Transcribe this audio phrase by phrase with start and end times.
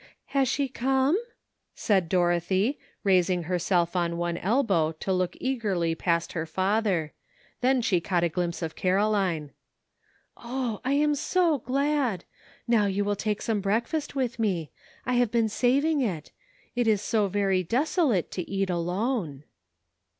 [0.33, 1.15] ''Has she come?"
[1.75, 7.13] said Dorothy, raising her self on one elbow to look eagerly past her father;
[7.59, 9.51] then she caught a glimpse of Caroline.
[10.35, 10.81] ''Oh!
[10.83, 12.25] I am so glad!
[12.67, 14.71] Now you will take some breakfast with me;
[15.05, 16.31] I have been saving it;
[16.75, 19.43] it is so very desolate to eat alone."